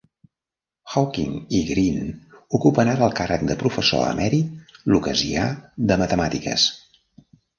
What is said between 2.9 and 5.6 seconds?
ara el càrrec de professor emèrit lucasià